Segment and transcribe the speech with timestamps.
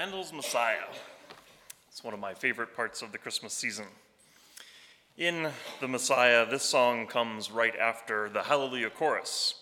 [0.00, 0.88] Handel's Messiah.
[1.90, 3.84] It's one of my favorite parts of the Christmas season.
[5.18, 5.50] In
[5.82, 9.56] the Messiah, this song comes right after the Hallelujah chorus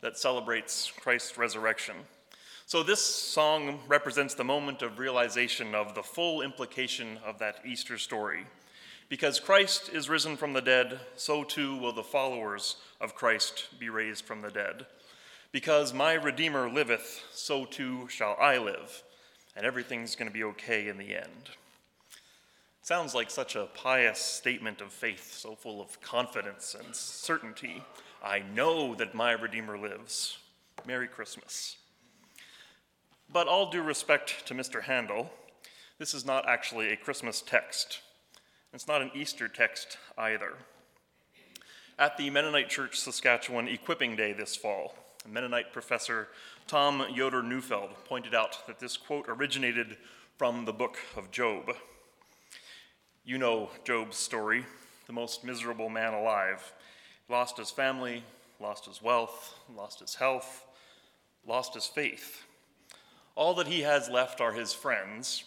[0.00, 1.94] that celebrates Christ's resurrection.
[2.66, 7.96] So, this song represents the moment of realization of the full implication of that Easter
[7.96, 8.46] story.
[9.08, 13.90] Because Christ is risen from the dead, so too will the followers of Christ be
[13.90, 14.86] raised from the dead.
[15.52, 19.04] Because my Redeemer liveth, so too shall I live
[19.56, 21.50] and everything's going to be okay in the end.
[22.82, 27.82] Sounds like such a pious statement of faith, so full of confidence and certainty.
[28.22, 30.38] I know that my Redeemer lives.
[30.86, 31.76] Merry Christmas.
[33.32, 34.82] But all due respect to Mr.
[34.82, 35.30] Handel,
[35.98, 38.00] this is not actually a Christmas text.
[38.72, 40.54] It's not an Easter text either.
[41.98, 44.94] At the Mennonite Church Saskatchewan Equipping Day this fall,
[45.24, 46.28] a Mennonite professor
[46.66, 49.98] Tom Yoder Neufeld pointed out that this quote originated
[50.38, 51.76] from the book of Job.
[53.22, 54.64] You know Job's story,
[55.06, 56.72] the most miserable man alive.
[57.28, 58.24] Lost his family,
[58.60, 60.64] lost his wealth, lost his health,
[61.46, 62.44] lost his faith.
[63.34, 65.44] All that he has left are his friends,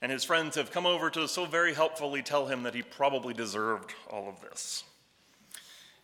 [0.00, 3.34] and his friends have come over to so very helpfully tell him that he probably
[3.34, 4.84] deserved all of this.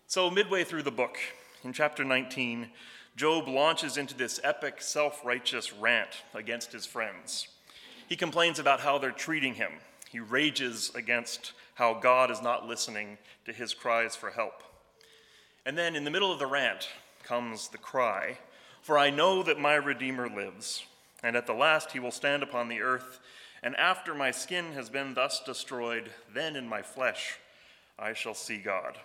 [0.07, 1.17] So, midway through the book,
[1.65, 2.69] in chapter 19,
[3.17, 7.49] Job launches into this epic self righteous rant against his friends.
[8.09, 9.73] He complains about how they're treating him.
[10.11, 14.63] He rages against how God is not listening to his cries for help.
[15.65, 16.89] And then in the middle of the rant
[17.23, 18.39] comes the cry
[18.83, 20.85] For I know that my Redeemer lives,
[21.23, 23.21] and at the last he will stand upon the earth,
[23.63, 27.39] and after my skin has been thus destroyed, then in my flesh
[27.99, 28.99] I shall see God.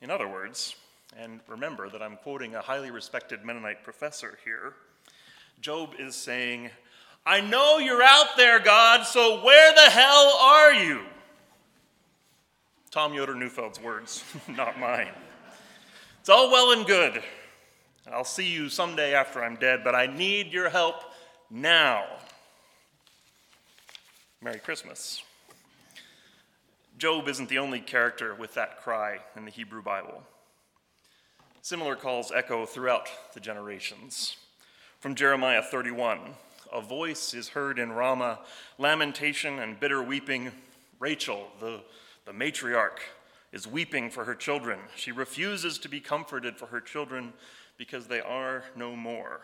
[0.00, 0.76] In other words,
[1.18, 4.74] and remember that I'm quoting a highly respected Mennonite professor here.
[5.60, 6.70] Job is saying,
[7.24, 11.02] I know you're out there, God, so where the hell are you?
[12.90, 15.08] Tom Yoder Neufeld's words, not mine.
[16.20, 17.22] It's all well and good.
[18.12, 20.96] I'll see you someday after I'm dead, but I need your help
[21.50, 22.04] now.
[24.42, 25.22] Merry Christmas.
[26.98, 30.22] Job isn't the only character with that cry in the Hebrew Bible.
[31.66, 34.36] Similar calls echo throughout the generations.
[35.00, 36.36] From Jeremiah 31
[36.72, 38.38] A voice is heard in Ramah,
[38.78, 40.52] lamentation and bitter weeping.
[41.00, 41.80] Rachel, the,
[42.24, 43.00] the matriarch,
[43.50, 44.78] is weeping for her children.
[44.94, 47.32] She refuses to be comforted for her children
[47.76, 49.40] because they are no more.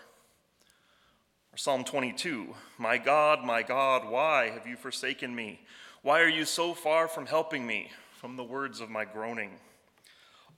[1.53, 5.59] Or Psalm 22 My God, my God, why have you forsaken me?
[6.03, 7.91] Why are you so far from helping me?
[8.21, 9.59] From the words of my groaning.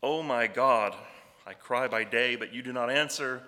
[0.02, 0.94] Oh my God,
[1.46, 3.42] I cry by day, but you do not answer,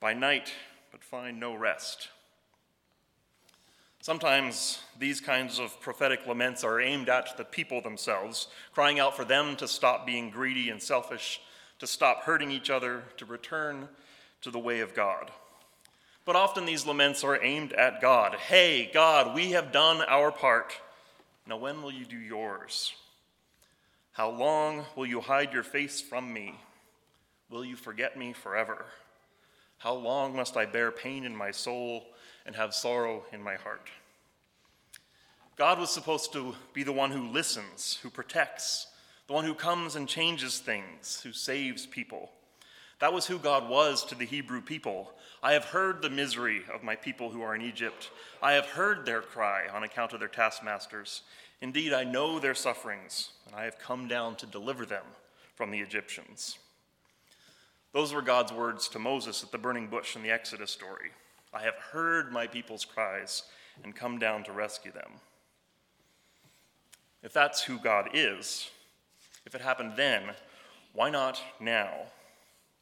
[0.00, 0.52] by night,
[0.92, 2.08] but find no rest.
[4.00, 9.24] Sometimes these kinds of prophetic laments are aimed at the people themselves, crying out for
[9.24, 11.40] them to stop being greedy and selfish,
[11.78, 13.88] to stop hurting each other, to return
[14.42, 15.30] to the way of God.
[16.24, 18.34] But often these laments are aimed at God.
[18.34, 20.74] Hey, God, we have done our part.
[21.46, 22.92] Now, when will you do yours?
[24.12, 26.54] How long will you hide your face from me?
[27.50, 28.84] Will you forget me forever?
[29.78, 32.06] How long must I bear pain in my soul
[32.44, 33.88] and have sorrow in my heart?
[35.56, 38.86] God was supposed to be the one who listens, who protects,
[39.26, 42.30] the one who comes and changes things, who saves people.
[43.00, 45.12] That was who God was to the Hebrew people.
[45.42, 48.10] I have heard the misery of my people who are in Egypt.
[48.42, 51.22] I have heard their cry on account of their taskmasters.
[51.60, 55.04] Indeed, I know their sufferings, and I have come down to deliver them
[55.54, 56.58] from the Egyptians.
[57.98, 61.10] Those were God's words to Moses at the burning bush in the Exodus story.
[61.52, 63.42] I have heard my people's cries
[63.82, 65.14] and come down to rescue them.
[67.24, 68.70] If that's who God is,
[69.44, 70.22] if it happened then,
[70.92, 71.90] why not now?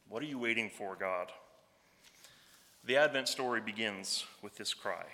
[0.07, 1.33] What are you waiting for, God?
[2.85, 5.07] The Advent story begins with this cry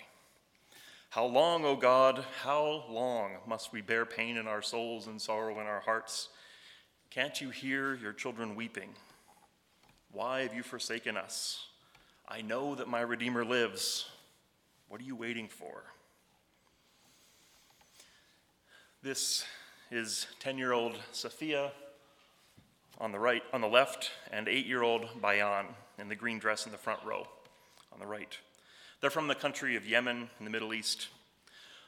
[1.11, 5.61] How long, O God, how long must we bear pain in our souls and sorrow
[5.61, 6.27] in our hearts?
[7.09, 8.89] Can't you hear your children weeping?
[10.13, 11.65] Why have you forsaken us?
[12.27, 14.07] I know that my Redeemer lives.
[14.87, 15.81] What are you waiting for?
[19.01, 19.43] This
[19.89, 21.71] is 10 year old Safia
[22.99, 25.65] on the right, on the left, and 8 year old Bayan
[25.97, 27.27] in the green dress in the front row
[27.91, 28.37] on the right.
[29.01, 31.07] They're from the country of Yemen in the Middle East.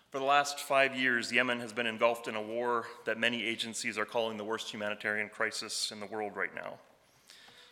[0.10, 4.00] For the last five years, Yemen has been engulfed in a war that many agencies
[4.00, 6.80] are calling the worst humanitarian crisis in the world right now.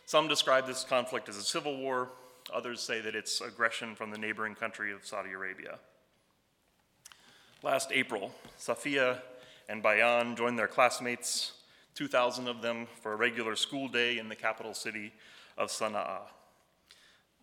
[0.06, 2.10] Some describe this conflict as a civil war,
[2.52, 5.78] Others say that it's aggression from the neighboring country of Saudi Arabia.
[7.62, 9.20] Last April, Safia
[9.68, 11.52] and Bayan joined their classmates,
[11.94, 15.12] 2,000 of them, for a regular school day in the capital city
[15.56, 16.20] of Sana'a.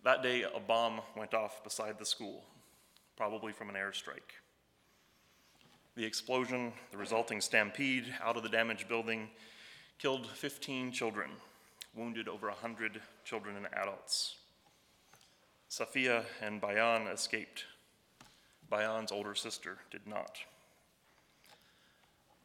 [0.04, 2.44] That day, a bomb went off beside the school,
[3.16, 4.38] probably from an airstrike.
[5.96, 9.30] The explosion, the resulting stampede out of the damaged building,
[9.98, 11.30] killed 15 children,
[11.94, 14.36] wounded over 100 children and adults.
[15.70, 17.64] Safia and Bayan escaped.
[18.68, 20.38] Bayan's older sister did not.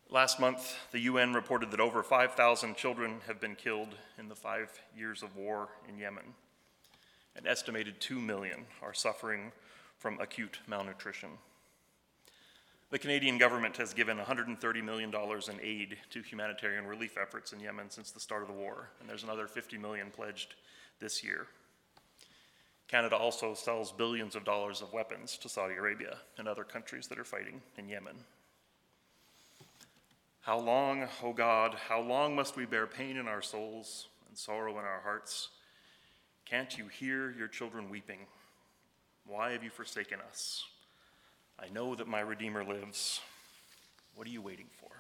[0.09, 4.69] Last month, the UN reported that over 5,000 children have been killed in the five
[4.95, 6.33] years of war in Yemen.
[7.35, 9.51] An estimated 2 million are suffering
[9.97, 11.31] from acute malnutrition.
[12.89, 17.89] The Canadian government has given $130 million in aid to humanitarian relief efforts in Yemen
[17.89, 20.55] since the start of the war, and there's another 50 million pledged
[21.01, 21.47] this year.
[22.87, 27.19] Canada also sells billions of dollars of weapons to Saudi Arabia and other countries that
[27.19, 28.15] are fighting in Yemen.
[30.39, 34.37] How long, O oh God, how long must we bear pain in our souls and
[34.37, 35.49] sorrow in our hearts?
[36.45, 38.19] Can't you hear your children weeping?
[39.25, 40.63] Why have you forsaken us?
[41.59, 43.21] I know that my Redeemer lives.
[44.15, 44.91] What are you waiting for?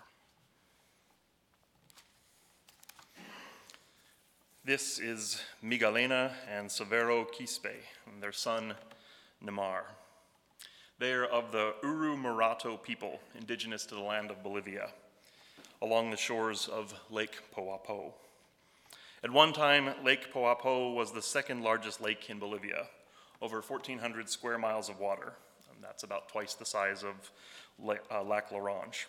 [4.65, 7.75] This is Migalena and Severo Quispe
[8.11, 8.73] and their son
[9.45, 9.83] Nemar.
[10.99, 14.89] They are of the Uru Murato people, indigenous to the land of Bolivia
[15.81, 18.13] along the shores of Lake Poopó.
[19.23, 22.87] At one time, Lake Poopó was the second largest lake in Bolivia,
[23.41, 25.33] over 1,400 square miles of water.
[25.81, 27.31] That's about twice the size of
[28.11, 29.07] uh, Lac La Ronge.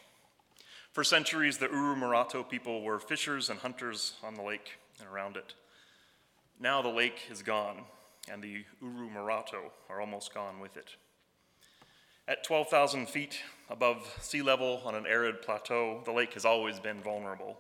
[0.92, 5.36] For centuries, the Uru Murato people were fishers and hunters on the lake and around
[5.36, 5.54] it.
[6.60, 7.84] Now the lake is gone,
[8.30, 10.96] and the Uru Murato are almost gone with it.
[12.26, 13.40] At 12,000 feet
[13.70, 17.58] above sea level on an arid plateau, the lake has always been vulnerable.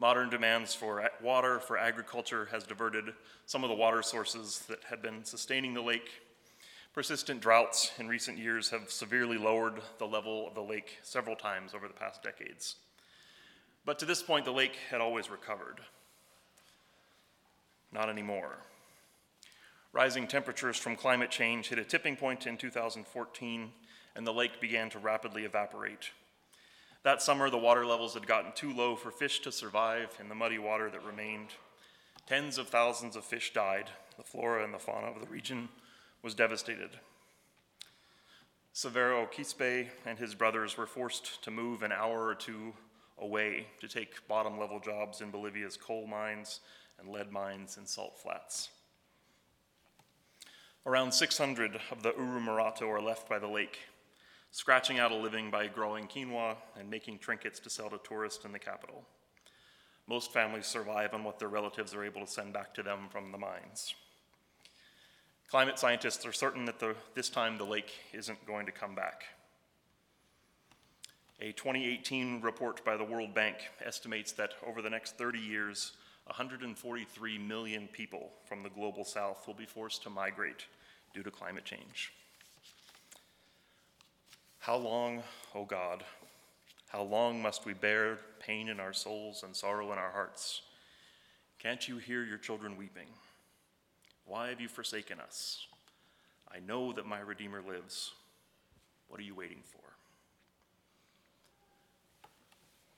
[0.00, 3.14] Modern demands for water for agriculture has diverted
[3.46, 6.08] some of the water sources that had been sustaining the lake.
[6.98, 11.72] Persistent droughts in recent years have severely lowered the level of the lake several times
[11.72, 12.74] over the past decades.
[13.84, 15.78] But to this point, the lake had always recovered.
[17.92, 18.56] Not anymore.
[19.92, 23.70] Rising temperatures from climate change hit a tipping point in 2014,
[24.16, 26.10] and the lake began to rapidly evaporate.
[27.04, 30.34] That summer, the water levels had gotten too low for fish to survive in the
[30.34, 31.50] muddy water that remained.
[32.26, 33.88] Tens of thousands of fish died.
[34.16, 35.68] The flora and the fauna of the region
[36.22, 36.90] was devastated.
[38.74, 42.72] Severo Quispe and his brothers were forced to move an hour or two
[43.18, 46.60] away to take bottom level jobs in Bolivia's coal mines
[46.98, 48.70] and lead mines and salt flats.
[50.86, 53.78] Around 600 of the Uru Murato are left by the lake,
[54.52, 58.52] scratching out a living by growing quinoa and making trinkets to sell to tourists in
[58.52, 59.04] the capital.
[60.06, 63.32] Most families survive on what their relatives are able to send back to them from
[63.32, 63.94] the mines.
[65.50, 69.24] Climate scientists are certain that the, this time the lake isn't going to come back.
[71.40, 75.92] A 2018 report by the World Bank estimates that over the next 30 years,
[76.26, 80.66] 143 million people from the global south will be forced to migrate
[81.14, 82.12] due to climate change.
[84.58, 85.18] How long,
[85.54, 86.04] O oh God,
[86.88, 90.60] how long must we bear pain in our souls and sorrow in our hearts?
[91.58, 93.08] Can't you hear your children weeping?
[94.28, 95.66] Why have you forsaken us?
[96.54, 98.12] I know that my Redeemer lives.
[99.08, 99.80] What are you waiting for?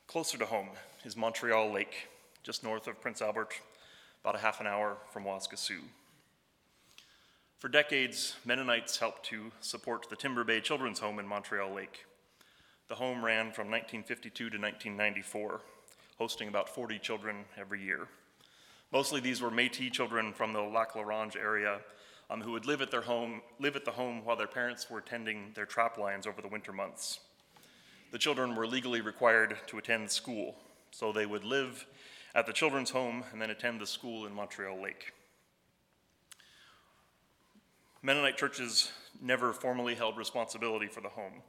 [0.09, 0.71] Closer to home
[1.05, 2.09] is Montreal Lake,
[2.43, 3.55] just north of Prince Albert,
[4.25, 5.79] about a half an hour from Waskesiu.
[7.61, 12.07] For decades, Mennonites helped to support the Timber Bay Children's Home in Montreal Lake.
[12.89, 15.61] The home ran from 1952 to 1994,
[16.19, 18.09] hosting about 40 children every year.
[18.93, 21.81] Mostly these were Métis children from the Lac La Ronge area
[22.29, 25.01] um, who would live at their home, live at the home while their parents were
[25.01, 27.21] tending their trap lines over the winter months.
[28.11, 30.57] The children were legally required to attend school,
[30.91, 31.87] so they would live
[32.35, 35.13] at the children's home and then attend the school in Montreal Lake.
[38.03, 41.43] Mennonite churches never formally held responsibility for the home,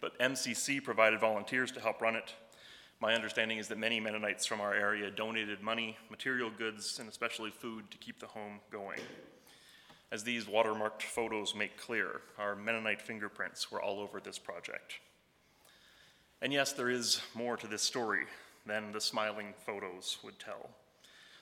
[0.00, 2.34] but MCC provided volunteers to help run it.
[3.02, 7.50] My understanding is that many Mennonites from our area donated money, material goods, and especially
[7.50, 9.00] food to keep the home going.
[10.12, 15.00] As these watermarked photos make clear, our Mennonite fingerprints were all over this project.
[16.40, 18.26] And yes, there is more to this story
[18.66, 20.70] than the smiling photos would tell.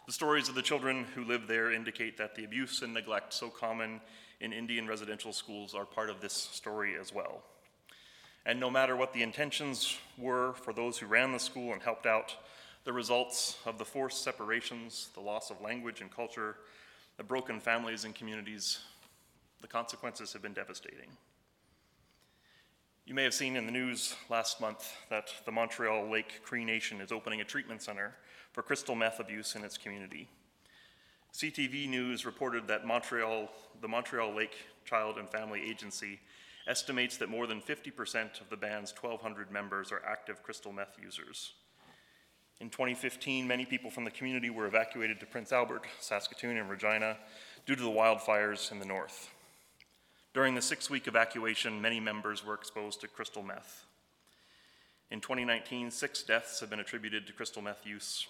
[0.07, 3.50] The stories of the children who live there indicate that the abuse and neglect so
[3.50, 4.00] common
[4.40, 7.43] in Indian residential schools are part of this story as well.
[8.47, 12.06] And no matter what the intentions were for those who ran the school and helped
[12.06, 12.37] out,
[12.85, 16.56] the results of the forced separations, the loss of language and culture,
[17.18, 18.78] the broken families and communities,
[19.61, 21.11] the consequences have been devastating.
[23.04, 27.00] You may have seen in the news last month that the Montreal Lake Cree Nation
[27.00, 28.14] is opening a treatment center
[28.52, 30.28] for crystal meth abuse in its community.
[31.35, 33.49] CTV News reported that Montreal,
[33.80, 36.20] the Montreal Lake Child and Family Agency
[36.70, 41.52] estimates that more than 50% of the band's 1,200 members are active crystal meth users.
[42.60, 47.16] In 2015, many people from the community were evacuated to Prince Albert, Saskatoon, and Regina
[47.66, 49.30] due to the wildfires in the north.
[50.32, 53.86] During the six week evacuation, many members were exposed to crystal meth.
[55.10, 58.28] In 2019, six deaths have been attributed to crystal meth use.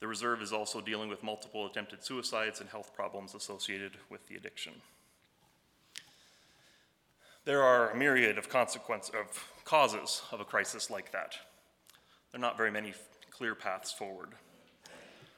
[0.00, 4.34] The reserve is also dealing with multiple attempted suicides and health problems associated with the
[4.34, 4.72] addiction.
[7.48, 11.32] There are a myriad of consequences of causes of a crisis like that.
[12.30, 12.92] There are not very many
[13.30, 14.34] clear paths forward.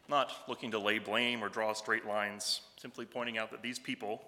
[0.09, 4.25] Not looking to lay blame or draw straight lines, simply pointing out that these people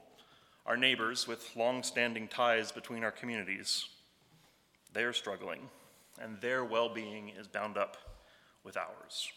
[0.65, 3.89] are neighbors with long standing ties between our communities.
[4.93, 5.69] They're struggling,
[6.21, 7.97] and their well being is bound up
[8.63, 9.29] with ours.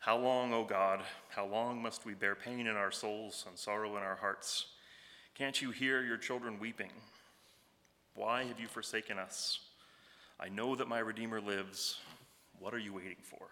[0.00, 3.56] How long, O oh God, how long must we bear pain in our souls and
[3.56, 4.66] sorrow in our hearts?
[5.36, 6.88] Can't you hear your children weeping?
[8.14, 9.58] Why have you forsaken us?
[10.40, 11.98] I know that my Redeemer lives.
[12.58, 13.44] What are you waiting for?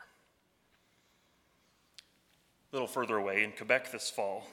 [2.73, 4.47] A little further away, in Quebec this fall,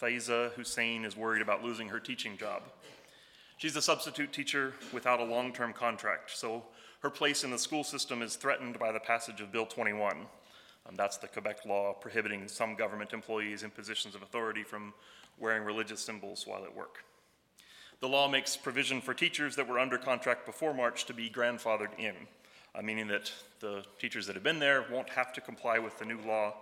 [0.00, 2.62] Faiza Hussein is worried about losing her teaching job.
[3.56, 6.62] She's a substitute teacher without a long term contract, so
[7.00, 10.18] her place in the school system is threatened by the passage of Bill 21.
[10.88, 14.94] Um, that's the Quebec law prohibiting some government employees in positions of authority from
[15.40, 17.04] wearing religious symbols while at work.
[18.00, 21.98] The law makes provision for teachers that were under contract before March to be grandfathered
[21.98, 22.14] in,
[22.74, 26.04] uh, meaning that the teachers that have been there won't have to comply with the
[26.04, 26.54] new law,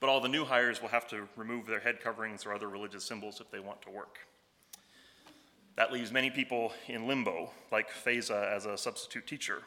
[0.00, 3.04] but all the new hires will have to remove their head coverings or other religious
[3.04, 4.18] symbols if they want to work.
[5.76, 9.62] That leaves many people in limbo, like Faiza as a substitute teacher,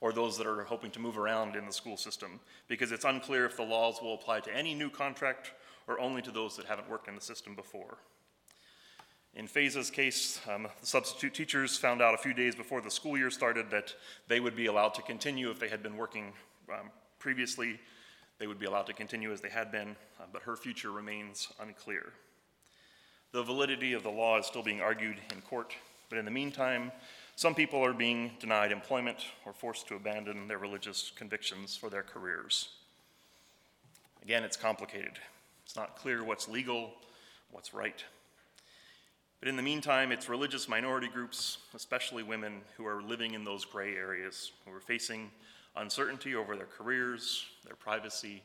[0.00, 2.38] or those that are hoping to move around in the school system,
[2.68, 5.52] because it's unclear if the laws will apply to any new contract
[5.90, 7.98] or only to those that haven't worked in the system before.
[9.34, 13.18] In Faiza's case, um, the substitute teachers found out a few days before the school
[13.18, 13.94] year started that
[14.28, 16.32] they would be allowed to continue if they had been working
[16.72, 17.80] um, previously.
[18.38, 21.48] They would be allowed to continue as they had been, uh, but her future remains
[21.60, 22.12] unclear.
[23.32, 25.74] The validity of the law is still being argued in court,
[26.08, 26.92] but in the meantime,
[27.34, 32.02] some people are being denied employment or forced to abandon their religious convictions for their
[32.02, 32.70] careers.
[34.22, 35.18] Again, it's complicated.
[35.70, 36.90] It's not clear what's legal,
[37.52, 38.02] what's right.
[39.38, 43.64] But in the meantime, it's religious minority groups, especially women, who are living in those
[43.64, 45.30] gray areas, who are facing
[45.76, 48.42] uncertainty over their careers, their privacy,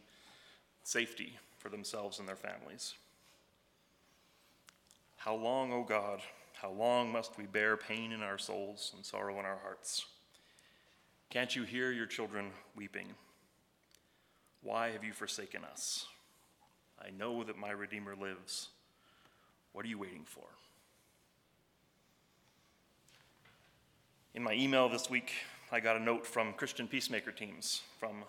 [0.83, 2.93] safety for themselves and their families.
[5.15, 6.21] How long, O oh God,
[6.53, 10.05] how long must we bear pain in our souls and sorrow in our hearts?
[11.31, 13.07] Can't you hear your children weeping?
[14.61, 16.05] Why have you forsaken us?
[17.03, 18.69] I know that my Redeemer lives.
[19.73, 20.45] What are you waiting for?
[24.33, 25.31] In my email this week,
[25.71, 28.23] I got a note from Christian peacemaker teams from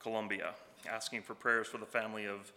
[0.00, 0.54] Colombia
[0.90, 2.52] asking for prayers for the family of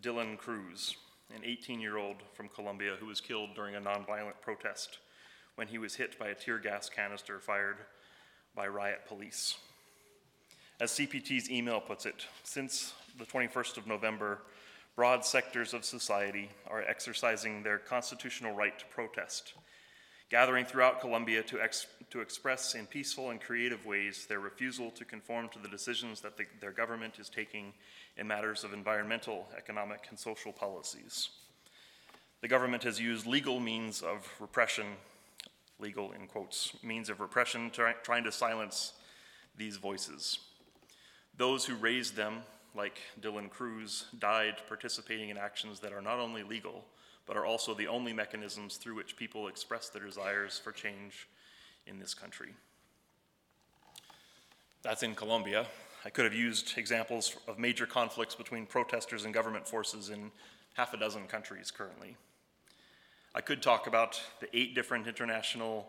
[0.00, 0.96] Dilan Cruz,
[1.34, 4.98] an 18 year old from Colombia who was killed during a nonviolent protest
[5.56, 7.76] when he was hit by a tear gas canister fired
[8.54, 9.56] by riot police.
[10.78, 14.42] As CPT's email puts it, since the 21st of November,
[14.96, 19.52] broad sectors of society are exercising their constitutional right to protest
[20.28, 25.04] gathering throughout Colombia to, ex- to express in peaceful and creative ways their refusal to
[25.04, 27.72] conform to the decisions that the, their government is taking
[28.16, 31.28] in matters of environmental, economic, and social policies.
[32.40, 34.86] The government has used legal means of repression,
[35.78, 38.92] legal in quotes, means of repression, try, trying to silence
[39.56, 40.38] these voices.
[41.36, 42.38] Those who raised them,
[42.76, 46.84] like Dilan Cruz, died participating in actions that are not only legal,
[47.26, 51.28] but are also the only mechanisms through which people express their desires for change
[51.86, 52.50] in this country.
[54.82, 55.66] That's in Colombia.
[56.04, 60.30] I could have used examples of major conflicts between protesters and government forces in
[60.74, 62.16] half a dozen countries currently.
[63.34, 65.88] I could talk about the eight different international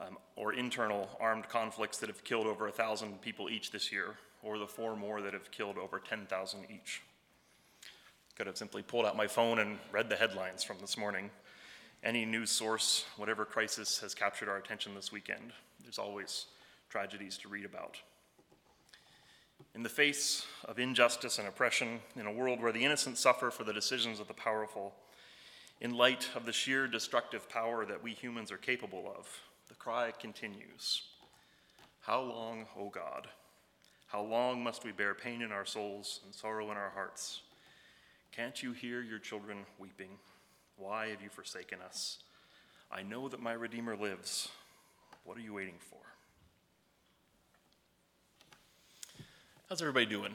[0.00, 4.16] um, or internal armed conflicts that have killed over a thousand people each this year,
[4.42, 7.02] or the four more that have killed over 10,000 each.
[8.36, 11.30] Could have simply pulled out my phone and read the headlines from this morning.
[12.02, 16.46] Any news source, whatever crisis has captured our attention this weekend, there's always
[16.88, 17.98] tragedies to read about.
[19.74, 23.64] In the face of injustice and oppression, in a world where the innocent suffer for
[23.64, 24.94] the decisions of the powerful,
[25.80, 30.10] in light of the sheer destructive power that we humans are capable of, the cry
[30.10, 31.02] continues
[32.00, 33.28] How long, O God?
[34.12, 37.40] How long must we bear pain in our souls and sorrow in our hearts?
[38.30, 40.10] Can't you hear your children weeping?
[40.76, 42.18] Why have you forsaken us?
[42.90, 44.50] I know that my Redeemer lives.
[45.24, 45.96] What are you waiting for?
[49.70, 50.34] How's everybody doing?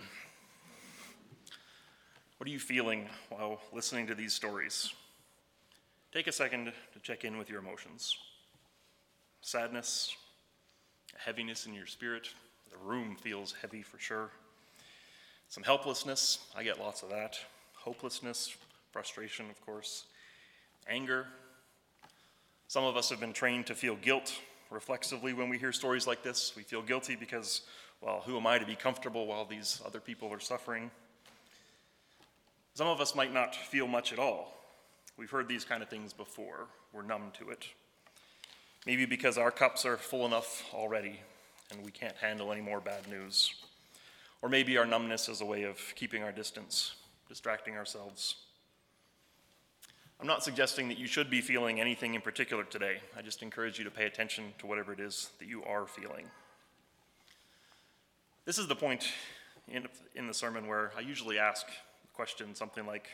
[2.38, 4.92] What are you feeling while listening to these stories?
[6.12, 8.18] Take a second to check in with your emotions.
[9.42, 10.16] Sadness,
[11.16, 12.30] heaviness in your spirit.
[12.72, 14.30] The room feels heavy for sure.
[15.50, 17.40] Some helplessness, I get lots of that.
[17.74, 18.56] Hopelessness,
[18.92, 20.06] frustration, of course.
[20.90, 21.28] Anger.
[22.68, 24.34] Some of us have been trained to feel guilt
[24.70, 26.54] reflexively when we hear stories like this.
[26.56, 27.62] We feel guilty because
[28.02, 30.92] well, who am I to be comfortable while these other people are suffering?
[32.74, 34.54] Some of us might not feel much at all.
[35.18, 37.66] We've heard these kind of things before, we're numb to it.
[38.86, 41.20] Maybe because our cups are full enough already
[41.72, 43.54] and we can't handle any more bad news.
[44.42, 46.96] Or maybe our numbness is a way of keeping our distance,
[47.28, 48.36] distracting ourselves.
[50.20, 52.98] I'm not suggesting that you should be feeling anything in particular today.
[53.16, 56.26] I just encourage you to pay attention to whatever it is that you are feeling.
[58.46, 59.12] This is the point
[59.68, 63.10] in, in the sermon where I usually ask a question something like,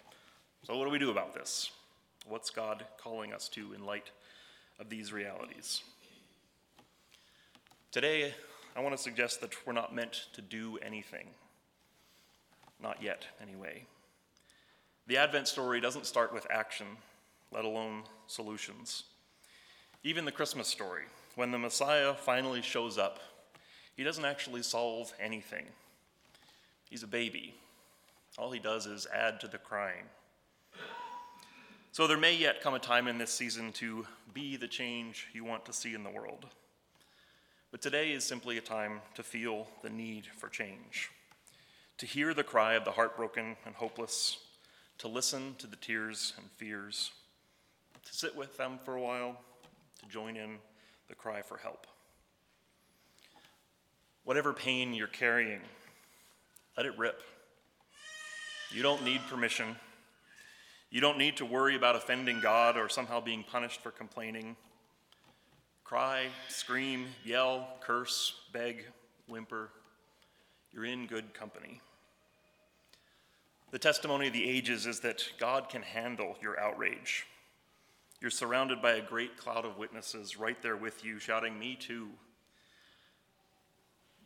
[0.64, 1.72] So, what do we do about this?
[2.26, 4.12] What's God calling us to in light
[4.80, 5.82] of these realities?
[7.94, 8.34] Today,
[8.76, 11.28] I want to suggest that we're not meant to do anything.
[12.82, 13.86] Not yet, anyway.
[15.06, 16.88] The Advent story doesn't start with action,
[17.52, 19.04] let alone solutions.
[20.04, 21.04] Even the Christmas story,
[21.36, 23.20] when the Messiah finally shows up
[23.96, 25.66] he doesn't actually solve anything.
[26.90, 27.54] He's a baby.
[28.40, 30.06] All he does is add to the crying.
[31.92, 35.44] So there may yet come a time in this season to be the change you
[35.44, 36.48] want to see in the world.
[37.74, 41.10] But today is simply a time to feel the need for change,
[41.98, 44.38] to hear the cry of the heartbroken and hopeless,
[45.00, 47.10] to listen to the tears and fears,
[48.06, 49.42] to sit with them for a while,
[50.00, 50.58] to join in
[51.08, 51.88] the cry for help.
[54.24, 55.62] Whatever pain you're carrying,
[56.78, 57.24] let it rip.
[58.72, 59.78] You don't need permission.
[60.92, 64.58] You don't need to worry about offending God or somehow being punished for complaining.
[65.84, 68.86] Cry, scream, yell, curse, beg,
[69.28, 69.70] whimper.
[70.72, 71.82] You're in good company.
[73.72, 77.26] The testimony of the ages is that God can handle your outrage.
[78.22, 82.10] You're surrounded by a great cloud of witnesses right there with you, shouting, Me too.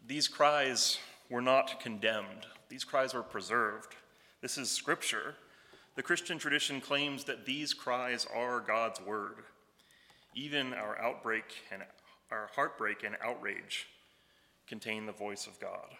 [0.06, 3.96] These cries were not condemned, these cries were preserved.
[4.42, 5.36] This is scripture.
[5.96, 9.38] The Christian tradition claims that these cries are God's word.
[10.38, 11.82] Even our outbreak and
[12.30, 13.88] our heartbreak and outrage
[14.68, 15.96] contain the voice of God.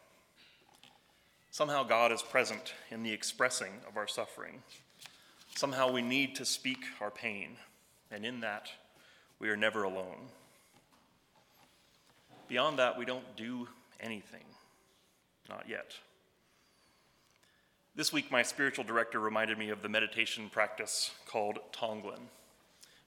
[1.50, 4.62] Somehow God is present in the expressing of our suffering.
[5.56, 7.58] Somehow we need to speak our pain,
[8.12, 8.70] and in that
[9.40, 10.30] we are never alone.
[12.48, 13.68] Beyond that, we don't do
[14.00, 14.46] anything.
[15.50, 15.96] Not yet.
[17.96, 22.30] This week, my spiritual director reminded me of the meditation practice called Tonglen.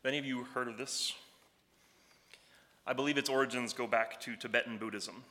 [0.02, 1.12] Have any of you heard of this?
[2.86, 5.24] I believe its origins go back to Tibetan Buddhism,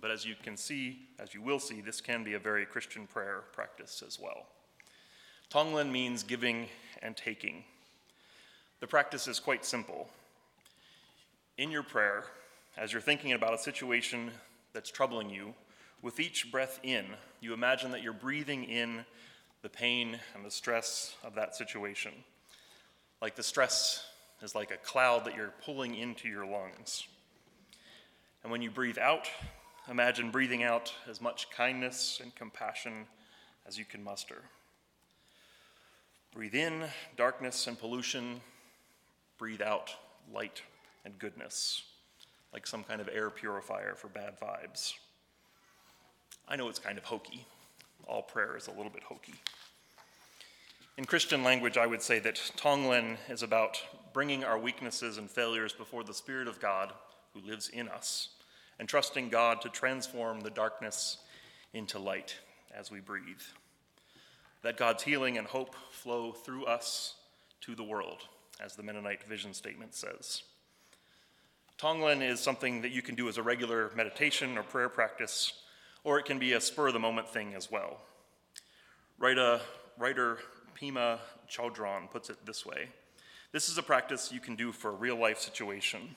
[0.00, 3.08] but as you can see, as you will see, this can be a very Christian
[3.08, 4.46] prayer practice as well.
[5.52, 6.68] Tonglen means giving
[7.02, 7.64] and taking.
[8.78, 10.08] The practice is quite simple.
[11.58, 12.22] In your prayer,
[12.76, 14.30] as you're thinking about a situation
[14.72, 15.54] that's troubling you,
[16.02, 17.06] with each breath in,
[17.40, 19.04] you imagine that you're breathing in
[19.62, 22.12] the pain and the stress of that situation.
[23.24, 24.04] Like the stress
[24.42, 27.08] is like a cloud that you're pulling into your lungs.
[28.42, 29.30] And when you breathe out,
[29.88, 33.06] imagine breathing out as much kindness and compassion
[33.66, 34.42] as you can muster.
[36.34, 36.84] Breathe in
[37.16, 38.42] darkness and pollution,
[39.38, 39.90] breathe out
[40.30, 40.60] light
[41.06, 41.82] and goodness
[42.52, 44.92] like some kind of air purifier for bad vibes.
[46.46, 47.46] I know it's kind of hokey.
[48.06, 49.32] All prayer is a little bit hokey.
[50.96, 55.72] In Christian language, I would say that Tonglen is about bringing our weaknesses and failures
[55.72, 56.92] before the Spirit of God
[57.32, 58.28] who lives in us
[58.78, 61.18] and trusting God to transform the darkness
[61.72, 62.36] into light
[62.72, 63.42] as we breathe.
[64.62, 67.16] That God's healing and hope flow through us
[67.62, 68.28] to the world,
[68.60, 70.44] as the Mennonite vision statement says.
[71.76, 75.54] Tonglen is something that you can do as a regular meditation or prayer practice,
[76.04, 77.98] or it can be a spur of the moment thing as well.
[79.18, 79.60] Writer,
[79.98, 80.38] writer
[80.74, 82.88] Pema Chodron puts it this way
[83.52, 86.16] This is a practice you can do for a real life situation.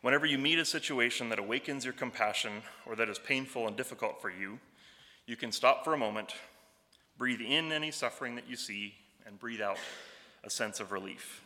[0.00, 4.20] Whenever you meet a situation that awakens your compassion or that is painful and difficult
[4.20, 4.58] for you,
[5.26, 6.34] you can stop for a moment,
[7.16, 9.78] breathe in any suffering that you see, and breathe out
[10.42, 11.44] a sense of relief.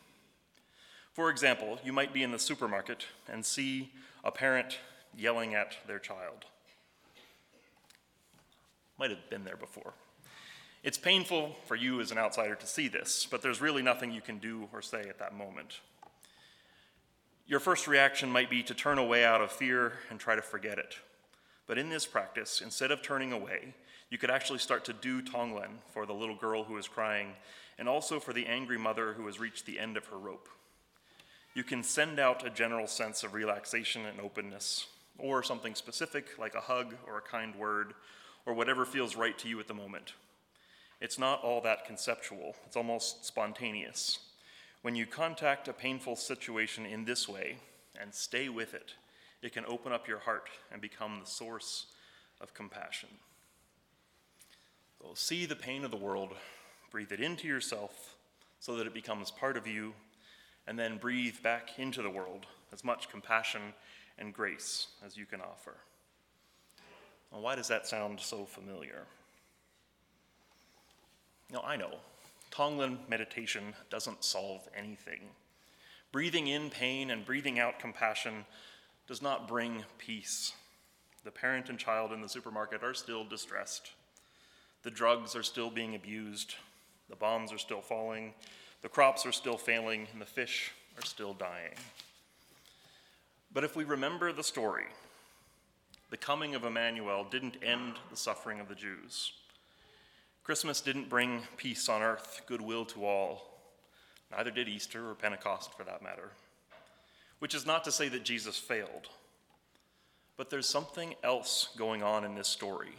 [1.12, 3.92] For example, you might be in the supermarket and see
[4.24, 4.78] a parent
[5.14, 6.46] yelling at their child.
[8.98, 9.92] Might have been there before.
[10.86, 14.20] It's painful for you as an outsider to see this, but there's really nothing you
[14.20, 15.80] can do or say at that moment.
[17.48, 20.78] Your first reaction might be to turn away out of fear and try to forget
[20.78, 20.94] it.
[21.66, 23.74] But in this practice, instead of turning away,
[24.10, 27.32] you could actually start to do Tonglen for the little girl who is crying,
[27.80, 30.48] and also for the angry mother who has reached the end of her rope.
[31.52, 34.86] You can send out a general sense of relaxation and openness,
[35.18, 37.94] or something specific like a hug or a kind word,
[38.46, 40.12] or whatever feels right to you at the moment.
[41.00, 44.18] It's not all that conceptual, it's almost spontaneous.
[44.82, 47.56] When you contact a painful situation in this way
[48.00, 48.94] and stay with it,
[49.42, 51.86] it can open up your heart and become the source
[52.40, 53.08] of compassion.
[55.00, 56.30] So see the pain of the world,
[56.90, 58.16] breathe it into yourself
[58.60, 59.92] so that it becomes part of you,
[60.66, 63.60] and then breathe back into the world as much compassion
[64.18, 65.76] and grace as you can offer.
[67.30, 69.02] Well, why does that sound so familiar?
[71.56, 71.94] Now, I know
[72.52, 75.20] Tonglen meditation doesn't solve anything.
[76.12, 78.44] Breathing in pain and breathing out compassion
[79.08, 80.52] does not bring peace.
[81.24, 83.92] The parent and child in the supermarket are still distressed.
[84.82, 86.56] The drugs are still being abused.
[87.08, 88.34] The bombs are still falling.
[88.82, 90.08] The crops are still failing.
[90.12, 91.76] And the fish are still dying.
[93.50, 94.88] But if we remember the story,
[96.10, 99.32] the coming of Emmanuel didn't end the suffering of the Jews.
[100.46, 103.58] Christmas didn't bring peace on earth, goodwill to all.
[104.30, 106.30] Neither did Easter or Pentecost, for that matter.
[107.40, 109.08] Which is not to say that Jesus failed.
[110.36, 112.92] But there's something else going on in this story.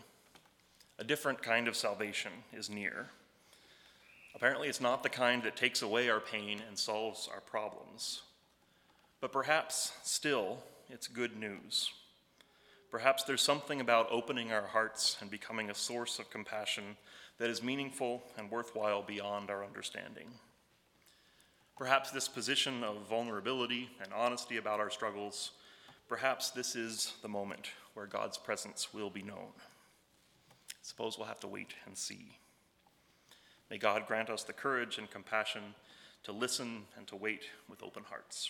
[1.00, 3.12] A different kind of salvation is near.
[4.36, 8.24] Apparently, it's not the kind that takes away our pain and solves our problems.
[9.22, 10.58] But perhaps still,
[10.90, 11.92] it's good news.
[12.92, 16.98] Perhaps there's something about opening our hearts and becoming a source of compassion
[17.38, 20.28] that is meaningful and worthwhile beyond our understanding.
[21.78, 25.52] Perhaps this position of vulnerability and honesty about our struggles,
[26.10, 29.52] perhaps this is the moment where God's presence will be known.
[30.82, 32.38] Suppose we'll have to wait and see.
[33.69, 35.76] May God grant us the courage and compassion
[36.23, 38.50] to listen and to wait with open hearts.